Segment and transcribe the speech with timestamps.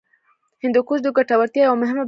[0.63, 1.99] هندوکش د ګټورتیا یوه مهمه برخه ده.